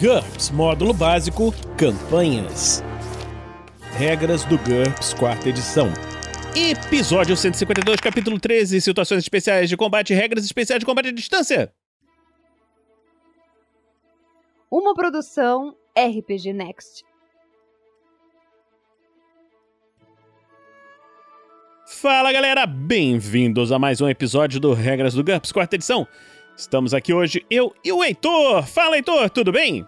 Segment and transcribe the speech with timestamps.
[0.00, 2.84] GURPS Módulo Básico Campanhas.
[3.96, 5.88] Regras do GURPS, quarta edição.
[6.54, 11.72] Episódio 152, capítulo 13 Situações especiais de combate regras especiais de combate à distância.
[14.70, 17.04] Uma produção RPG Next.
[21.88, 26.06] Fala galera, bem-vindos a mais um episódio do Regras do GURPS, quarta edição.
[26.58, 28.66] Estamos aqui hoje, eu e o Heitor.
[28.66, 29.86] Fala, Heitor, tudo bem?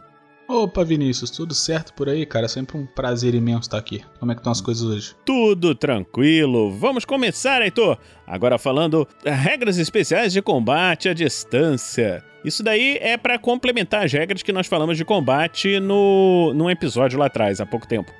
[0.48, 2.46] Opa, Vinícius, tudo certo por aí, cara?
[2.46, 4.04] Sempre um prazer imenso estar aqui.
[4.20, 5.16] Como é que estão as coisas hoje?
[5.26, 6.70] Tudo tranquilo.
[6.70, 7.98] Vamos começar, Heitor.
[8.24, 12.22] Agora falando regras especiais de combate à distância.
[12.44, 17.18] Isso daí é para complementar as regras que nós falamos de combate no num episódio
[17.18, 18.12] lá atrás, há pouco tempo.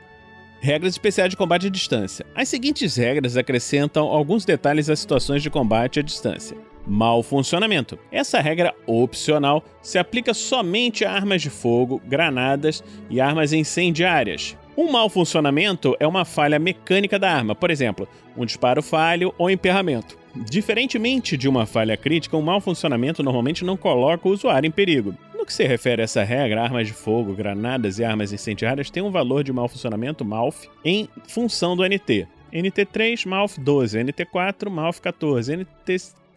[0.60, 2.26] Regras especiais de combate à distância.
[2.34, 6.56] As seguintes regras acrescentam alguns detalhes às situações de combate à distância.
[6.86, 7.98] Mal funcionamento.
[8.10, 14.56] Essa regra opcional se aplica somente a armas de fogo, granadas e armas incendiárias.
[14.76, 19.50] Um mau funcionamento é uma falha mecânica da arma, por exemplo, um disparo falho ou
[19.50, 20.16] emperramento.
[20.34, 25.14] Diferentemente de uma falha crítica, um mau funcionamento normalmente não coloca o usuário em perigo.
[25.36, 29.02] No que se refere a essa regra, armas de fogo, granadas e armas incendiárias têm
[29.02, 32.26] um valor de mau funcionamento MALF em função do NT.
[32.52, 35.66] NT3, MALF 12, NT4, MALF 14,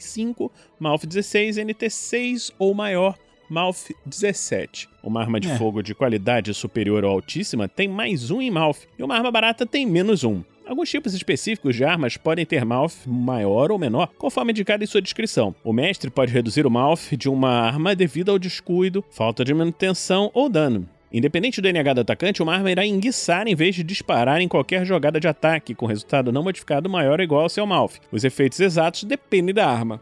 [0.03, 3.17] NT5, MALF 16, NT6 ou maior,
[3.49, 4.89] MALF 17.
[5.03, 5.57] Uma arma de É.
[5.57, 9.65] fogo de qualidade superior ou altíssima tem mais um em MALF, e uma arma barata
[9.65, 10.43] tem menos um.
[10.65, 15.01] Alguns tipos específicos de armas podem ter MALF maior ou menor, conforme indicado em sua
[15.01, 15.53] descrição.
[15.61, 20.31] O mestre pode reduzir o MALF de uma arma devido ao descuido, falta de manutenção
[20.33, 20.87] ou dano.
[21.13, 24.83] Independente do NH do atacante, uma arma irá enguiçar em vez de disparar em qualquer
[24.85, 27.99] jogada de ataque, com resultado não modificado maior ou igual ao seu MALF.
[28.11, 30.01] Os efeitos exatos dependem da arma.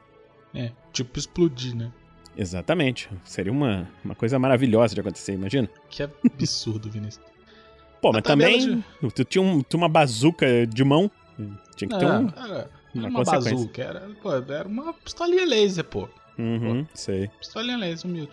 [0.55, 1.91] É, tipo explodir, né?
[2.37, 3.09] Exatamente.
[3.25, 5.69] Seria uma, uma coisa maravilhosa de acontecer, imagina.
[5.89, 7.23] Que absurdo, Vinícius.
[8.01, 11.11] Pô, mas também tu tinha, um- tu uma bazuca de mão.
[11.75, 12.29] Tinha que ter um.
[12.35, 13.51] Ah, era, uma era uma consequência.
[13.51, 16.07] bazuca, era, pô, era uma pistolinha laser, pô.
[16.39, 17.29] Uhum, sei.
[17.39, 18.31] Pistolinha laser, humilde.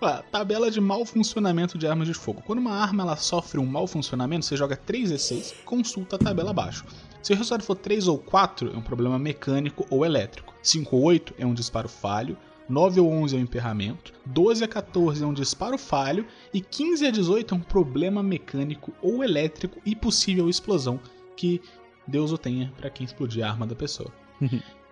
[0.00, 2.42] Ó, tabela de mau funcionamento de armas de fogo.
[2.44, 6.84] Quando uma arma ela sofre um mau funcionamento, você joga 3d6 consulta a tabela abaixo.
[7.22, 10.54] Se o resultado for 3 ou 4, é um problema mecânico ou elétrico.
[10.62, 12.36] 5 ou 8 é um disparo falho.
[12.68, 14.12] 9 ou 11 é um emperramento.
[14.26, 16.26] 12 a 14 é um disparo falho.
[16.52, 21.00] E 15 a 18 é um problema mecânico ou elétrico e possível explosão
[21.36, 21.62] que
[22.06, 24.12] Deus o tenha para quem explodir a arma da pessoa.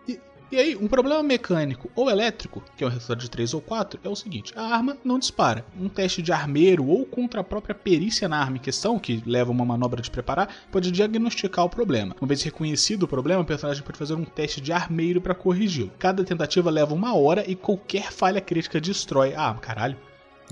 [0.52, 3.98] E, aí, um problema mecânico ou elétrico, que é o resultado de 3 ou 4,
[4.04, 5.64] é o seguinte: a arma não dispara.
[5.80, 9.50] Um teste de armeiro ou contra a própria perícia na arma em questão, que leva
[9.50, 12.14] uma manobra de preparar, pode diagnosticar o problema.
[12.20, 15.90] Uma vez reconhecido o problema, o personagem pode fazer um teste de armeiro para corrigi-lo.
[15.98, 19.60] Cada tentativa leva uma hora e qualquer falha crítica destrói a arma.
[19.60, 19.96] Caralho.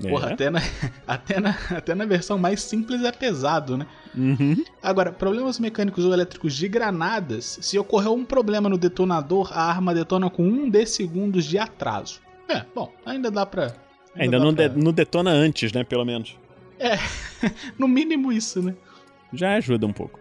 [0.09, 0.33] Porra, É.
[0.33, 0.59] até, na,
[1.07, 3.85] até, na, até na versão mais simples é pesado, né?
[4.15, 4.63] Uhum.
[4.81, 9.93] Agora, problemas mecânicos ou elétricos de granadas, se ocorrer um problema no detonador, a arma
[9.93, 12.19] detona com 1 d segundos de atraso.
[12.49, 13.73] É, bom, ainda dá pra.
[14.15, 15.83] Ainda dá não, pra- de- não detona antes, né?
[15.83, 16.37] Pelo menos.
[17.77, 18.75] No mínimo isso, né?
[19.33, 20.19] Já ajuda um pouco.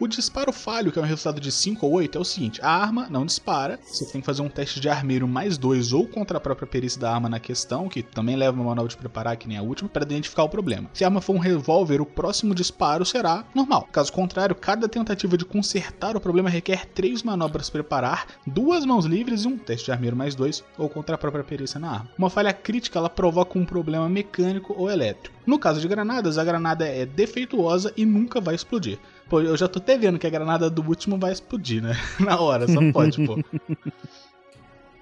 [0.00, 2.70] O disparo falho, que é um resultado de 5 ou 8, é o seguinte: a
[2.70, 6.38] arma não dispara, você tem que fazer um teste de armeiro mais 2 ou contra
[6.38, 9.48] a própria perícia da arma na questão, que também leva uma manobra de preparar, que
[9.48, 10.88] nem a última, para identificar o problema.
[10.94, 13.88] Se a arma for um revólver, o próximo disparo será normal.
[13.90, 19.42] Caso contrário, cada tentativa de consertar o problema requer 3 manobras preparar, duas mãos livres
[19.42, 22.10] e um teste de armeiro mais 2 ou contra a própria perícia na arma.
[22.16, 25.37] Uma falha crítica ela provoca um problema mecânico ou elétrico.
[25.48, 28.98] No caso de granadas, a granada é defeituosa e nunca vai explodir.
[29.30, 31.96] Pô, eu já tô até vendo que a granada do último vai explodir, né?
[32.20, 33.42] Na hora, só pode, pô.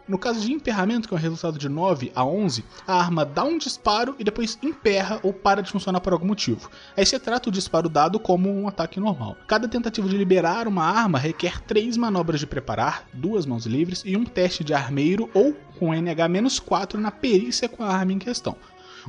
[0.07, 3.43] No caso de emperramento, que é um resultado de 9 a 11, a arma dá
[3.43, 6.71] um disparo e depois emperra ou para de funcionar por algum motivo.
[6.97, 9.37] Aí você trata o disparo dado como um ataque normal.
[9.49, 14.17] Cada tentativa de liberar uma arma requer 3 manobras de preparar, duas mãos livres e
[14.17, 18.57] um teste de armeiro ou com NH-4 na perícia com a arma em questão.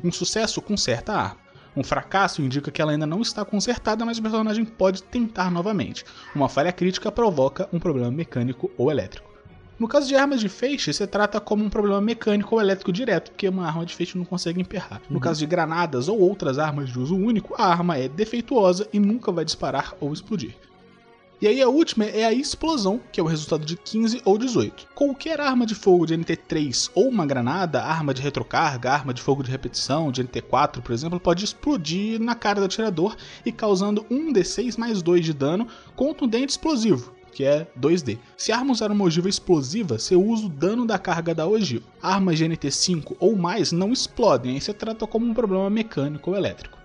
[0.02, 1.48] Um sucesso conserta a arma.
[1.76, 6.04] Um fracasso indica que ela ainda não está consertada, mas o personagem pode tentar novamente.
[6.34, 9.28] Uma falha crítica provoca um problema mecânico ou elétrico.
[9.78, 13.30] No caso de armas de feixe, você trata como um problema mecânico ou elétrico direto,
[13.30, 15.00] porque uma arma de feixe não consegue emperrar.
[15.08, 18.98] No caso de granadas ou outras armas de uso único, a arma é defeituosa e
[18.98, 20.56] nunca vai disparar ou explodir.
[21.40, 24.88] E aí a última é a explosão, que é o resultado de 15 ou 18.
[24.92, 29.44] Qualquer arma de fogo de NT3 ou uma granada, arma de retrocarga, arma de fogo
[29.44, 34.76] de repetição, de NT4, por exemplo, pode explodir na cara do atirador e causando 1d6
[34.76, 38.18] mais 2 de dano contundente explosivo, que é 2D.
[38.36, 41.84] Se a arma usar uma ogiva explosiva, você usa o dano da carga da ogiva.
[42.02, 46.77] Armas GNT5 ou mais não explodem, aí você trata como um problema mecânico ou elétrico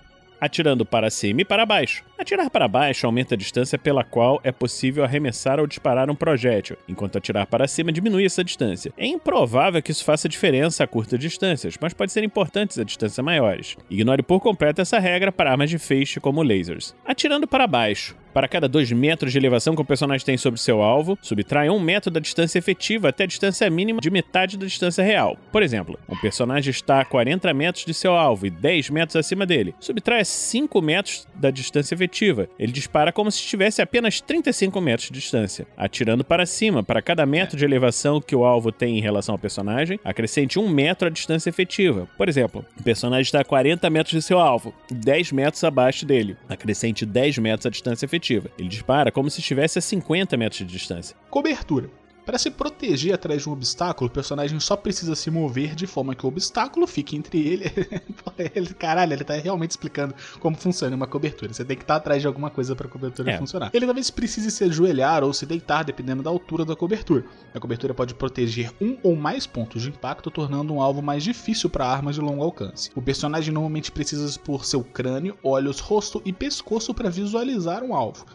[0.45, 2.03] atirando para cima e para baixo.
[2.17, 6.77] Atirar para baixo aumenta a distância pela qual é possível arremessar ou disparar um projétil,
[6.87, 8.93] enquanto atirar para cima diminui essa distância.
[8.97, 13.23] É improvável que isso faça diferença a curtas distâncias, mas pode ser importante a distâncias
[13.23, 13.77] maiores.
[13.89, 16.95] Ignore por completo essa regra para armas de feixe como lasers.
[17.05, 20.81] Atirando para baixo, para cada 2 metros de elevação que o personagem tem sobre seu
[20.81, 24.65] alvo, subtrai 1 um metro da distância efetiva até a distância mínima de metade da
[24.65, 25.37] distância real.
[25.51, 29.45] Por exemplo, um personagem está a 40 metros de seu alvo e 10 metros acima
[29.45, 29.75] dele.
[29.79, 32.49] Subtrai 5 metros da distância efetiva.
[32.57, 35.67] Ele dispara como se estivesse a apenas 35 metros de distância.
[35.77, 39.39] Atirando para cima, para cada metro de elevação que o alvo tem em relação ao
[39.39, 42.07] personagem, acrescente 1 metro a distância efetiva.
[42.17, 46.35] Por exemplo, o personagem está a 40 metros de seu alvo, 10 metros abaixo dele.
[46.49, 50.65] Acrescente 10 metros a distância efetiva ele dispara como se estivesse a 50 metros de
[50.65, 51.15] distância.
[51.29, 51.89] Cobertura.
[52.25, 56.15] Para se proteger atrás de um obstáculo, o personagem só precisa se mover de forma
[56.15, 57.65] que o obstáculo fique entre ele.
[58.55, 61.53] ele caralho, ele tá realmente explicando como funciona uma cobertura.
[61.53, 63.37] Você tem que estar atrás de alguma coisa para a cobertura é.
[63.37, 63.71] funcionar.
[63.73, 67.25] Ele talvez precise se ajoelhar ou se deitar, dependendo da altura da cobertura.
[67.53, 71.69] A cobertura pode proteger um ou mais pontos de impacto, tornando um alvo mais difícil
[71.69, 72.89] para armas de longo alcance.
[72.95, 78.25] O personagem normalmente precisa expor seu crânio, olhos, rosto e pescoço para visualizar um alvo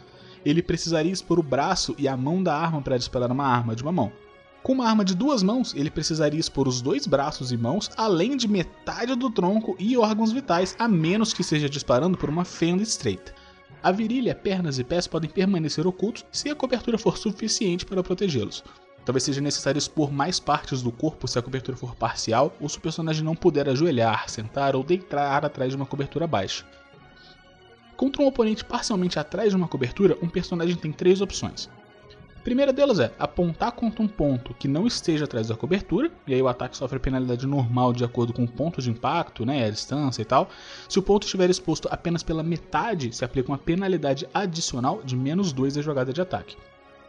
[0.45, 3.83] ele precisaria expor o braço e a mão da arma para disparar uma arma de
[3.83, 4.11] uma mão.
[4.61, 8.35] Com uma arma de duas mãos, ele precisaria expor os dois braços e mãos, além
[8.35, 12.83] de metade do tronco e órgãos vitais, a menos que esteja disparando por uma fenda
[12.83, 13.33] estreita.
[13.81, 18.63] A virilha, pernas e pés podem permanecer ocultos se a cobertura for suficiente para protegê-los.
[19.05, 22.77] Talvez seja necessário expor mais partes do corpo se a cobertura for parcial ou se
[22.77, 26.65] o personagem não puder ajoelhar, sentar ou deitar atrás de uma cobertura baixa.
[27.99, 31.69] Contra um oponente parcialmente atrás de uma cobertura, um personagem tem três opções.
[32.33, 36.33] A primeira delas é apontar contra um ponto que não esteja atrás da cobertura, e
[36.33, 39.65] aí o ataque sofre a penalidade normal de acordo com o ponto de impacto, né,
[39.65, 40.47] a distância e tal.
[40.87, 45.51] Se o ponto estiver exposto apenas pela metade, se aplica uma penalidade adicional de menos
[45.51, 46.55] 2 da jogada de ataque.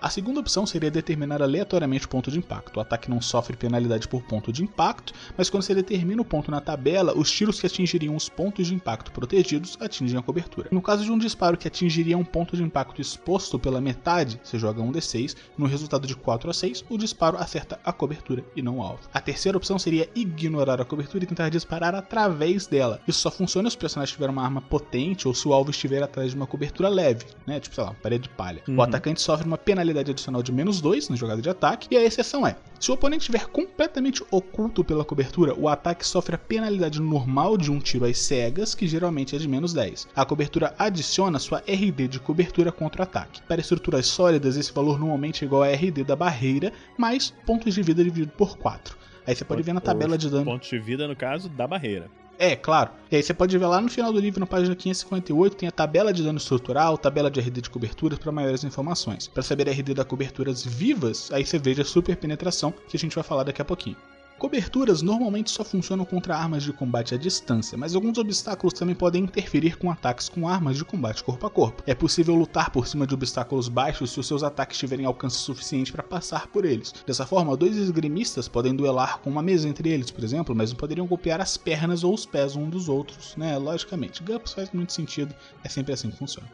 [0.02, 2.78] A segunda opção seria determinar aleatoriamente o ponto de impacto.
[2.78, 6.50] O ataque não sofre penalidade por ponto de impacto, mas quando você determina o ponto
[6.50, 10.68] na tabela, os tiros que atingiriam os pontos de impacto protegidos atingem a cobertura.
[10.72, 14.58] No caso de um disparo que atingiria um ponto de impacto exposto pela metade, você
[14.58, 18.62] joga um D6, no resultado de 4 a 6, o disparo acerta a cobertura e
[18.62, 19.00] não o alvo.
[19.12, 23.02] A terceira opção seria ignorar a cobertura e tentar disparar através dela.
[23.06, 26.02] Isso só funciona se o personagem tiver uma arma potente ou se o alvo estiver
[26.02, 27.60] atrás de uma cobertura leve, né?
[27.60, 28.62] Tipo, sei lá, parede de palha.
[28.66, 28.76] Uhum.
[28.76, 31.96] O atacante sofre uma penalidade penalidade adicional de menos 2 na jogada de ataque, e
[31.96, 36.38] a exceção é: se o oponente estiver completamente oculto pela cobertura, o ataque sofre a
[36.38, 40.08] penalidade normal de um tiro às cegas, que geralmente é de menos 10.
[40.14, 43.42] A cobertura adiciona sua RD de cobertura contra o ataque.
[43.42, 47.82] Para estruturas sólidas, esse valor normalmente é igual a RD da barreira, mais pontos de
[47.82, 48.96] vida dividido por 4.
[49.26, 50.44] Aí você pode ver na tabela de dano.
[50.44, 52.10] Pontos de vida, no caso, da barreira.
[52.42, 52.92] É, claro.
[53.12, 55.72] E aí você pode ver lá no final do livro, na página 558, tem a
[55.72, 59.28] tabela de dano estrutural, tabela de RD de coberturas para maiores informações.
[59.28, 62.98] Para saber a RD da coberturas vivas, aí você veja a super penetração, que a
[62.98, 63.98] gente vai falar daqui a pouquinho.
[64.40, 69.24] Coberturas normalmente só funcionam contra armas de combate à distância, mas alguns obstáculos também podem
[69.24, 71.82] interferir com ataques com armas de combate corpo a corpo.
[71.86, 75.92] É possível lutar por cima de obstáculos baixos se os seus ataques tiverem alcance suficiente
[75.92, 76.94] para passar por eles.
[77.06, 80.78] Dessa forma, dois esgrimistas podem duelar com uma mesa entre eles, por exemplo, mas não
[80.78, 83.58] poderiam golpear as pernas ou os pés um dos outros, né?
[83.58, 86.48] Logicamente, GURPS faz muito sentido, é sempre assim que funciona.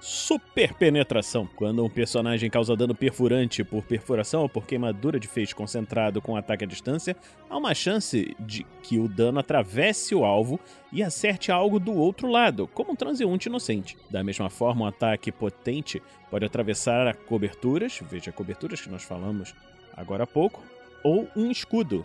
[0.00, 1.48] Super penetração.
[1.56, 6.36] Quando um personagem causa dano perfurante por perfuração ou por queimadura de feixe concentrado com
[6.36, 7.16] ataque à distância,
[7.48, 10.60] há uma chance de que o dano atravesse o alvo
[10.92, 13.96] e acerte algo do outro lado, como um transeunte inocente.
[14.10, 19.54] Da mesma forma, um ataque potente pode atravessar coberturas, veja coberturas que nós falamos
[19.96, 20.62] agora há pouco,
[21.02, 22.04] ou um escudo,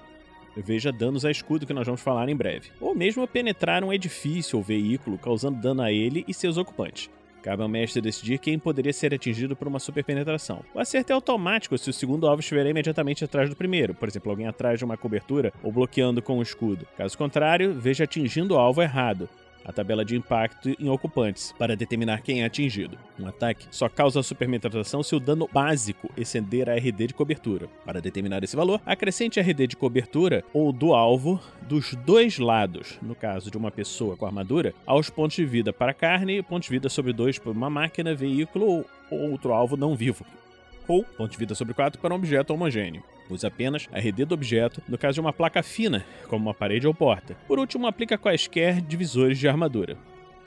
[0.56, 2.72] Veja danos a escudo que nós vamos falar em breve.
[2.80, 7.10] Ou mesmo penetrar um edifício ou veículo, causando dano a ele e seus ocupantes.
[7.42, 10.64] Cabe ao mestre decidir quem poderia ser atingido por uma superpenetração.
[10.74, 14.30] O acerto é automático se o segundo alvo estiver imediatamente atrás do primeiro, por exemplo,
[14.30, 16.88] alguém atrás de uma cobertura ou bloqueando com um escudo.
[16.98, 19.28] Caso contrário, veja atingindo o alvo errado
[19.65, 22.98] a tabela de impacto em ocupantes, para determinar quem é atingido.
[23.20, 27.68] Um ataque só causa superpenetração se o dano básico exceder a RD de cobertura.
[27.86, 32.98] Para determinar esse valor, acrescente a RD de cobertura ou do alvo dos dois lados,
[33.01, 36.75] no caso de uma pessoa com armadura, aos pontos de vida para carne, pontos de
[36.75, 40.25] vida sobre dois para uma máquina, veículo ou outro alvo não vivo
[40.88, 43.04] ou ponto de vida sobre 4 para um objeto homogêneo.
[43.30, 46.86] Use apenas a RD do objeto no caso de uma placa fina, como uma parede
[46.86, 47.36] ou porta.
[47.48, 49.98] Por último, aplica quaisquer divisores de armadura.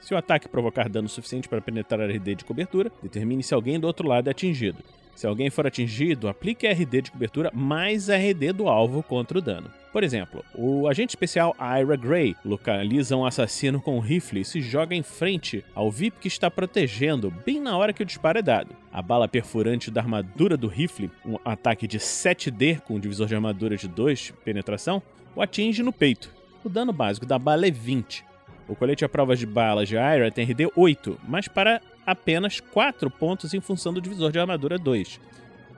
[0.04, 3.80] Se o ataque provocar dano suficiente para penetrar a RD de cobertura, determine se alguém
[3.80, 4.84] do outro lado é atingido.
[5.14, 9.38] Se alguém for atingido, aplique a RD de cobertura mais a RD do alvo contra
[9.38, 9.70] o dano.
[9.94, 14.60] Por exemplo, o agente especial Ira Gray localiza um assassino com um rifle e se
[14.60, 18.42] joga em frente ao VIP que está protegendo, bem na hora que o disparo é
[18.42, 18.76] dado.
[18.92, 23.34] A bala perfurante da armadura do rifle, um ataque de 7D com um divisor de
[23.34, 25.02] armadura de 2 penetração,
[25.34, 26.30] o atinge no peito.
[26.62, 28.33] O dano básico da bala é 20.
[28.68, 33.10] O colete à prova de balas de Ira tem RD 8, mas para apenas 4
[33.10, 35.20] pontos em função do divisor de armadura 2.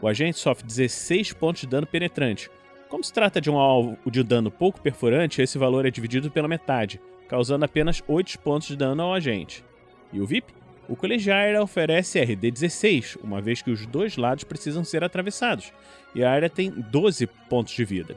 [0.00, 2.50] O agente sofre 16 pontos de dano penetrante.
[2.88, 6.46] Como se trata de um alvo de dano pouco perfurante, esse valor é dividido pela
[6.46, 9.64] metade, causando apenas 8 pontos de dano ao agente.
[10.12, 10.54] E o VIP?
[10.88, 15.72] O colegiaira oferece RD 16, uma vez que os dois lados precisam ser atravessados,
[16.14, 18.16] e a área tem 12 pontos de vida.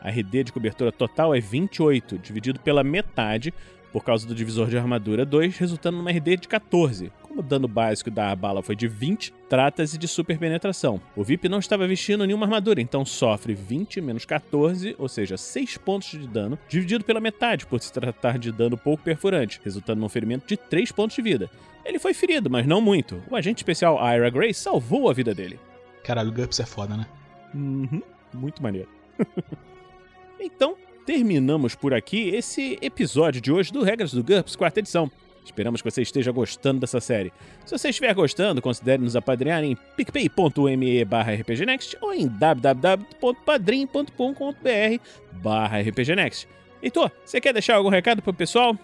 [0.00, 3.52] A RD de cobertura total é 28, dividido pela metade,
[3.92, 7.12] por causa do divisor de armadura 2, resultando numa RD de 14.
[7.22, 11.00] Como o dano básico da bala foi de 20, trata-se de super penetração.
[11.14, 15.78] O VIP não estava vestindo nenhuma armadura, então sofre 20 menos 14, ou seja, 6
[15.78, 20.08] pontos de dano, dividido pela metade por se tratar de dano pouco perfurante, resultando num
[20.08, 21.50] ferimento de 3 pontos de vida.
[21.84, 23.22] Ele foi ferido, mas não muito.
[23.30, 25.58] O agente especial Ira Gray salvou a vida dele.
[26.02, 27.06] Caralho, o GURPS é foda, né?
[27.54, 28.02] Uhum,
[28.34, 28.88] muito maneiro.
[30.40, 35.08] então, terminamos por aqui esse episódio de hoje do Regras do GURPS, quarta edição.
[35.44, 37.32] Esperamos que você esteja gostando dessa série.
[37.64, 45.00] Se você estiver gostando, considere nos apadrinhar em picpay.me barra rpgnext ou em www.padrim.com.br
[45.34, 46.48] barra rpgnext.
[46.82, 48.76] Heitor, você quer deixar algum recado pro pessoal?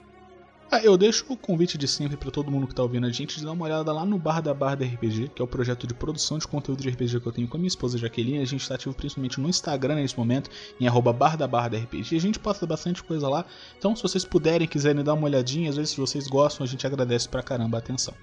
[0.74, 3.38] Ah, eu deixo o convite de sempre para todo mundo que tá ouvindo a gente
[3.38, 5.86] de dar uma olhada lá no Bar da Bar da RPG, que é o projeto
[5.86, 8.38] de produção de conteúdo de RPG que eu tenho com a minha esposa Jaqueline.
[8.38, 10.48] A gente está ativo principalmente no Instagram nesse momento,
[10.80, 12.16] em arroba Bar da Bar da RPG.
[12.16, 13.44] A gente posta bastante coisa lá.
[13.76, 16.86] Então, se vocês puderem, quiserem dar uma olhadinha, às vezes se vocês gostam, a gente
[16.86, 18.14] agradece pra caramba a atenção.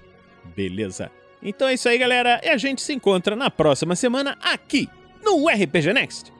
[0.56, 1.08] Beleza.
[1.40, 2.40] Então é isso aí, galera.
[2.42, 4.88] E a gente se encontra na próxima semana aqui
[5.22, 6.39] no RPG Next.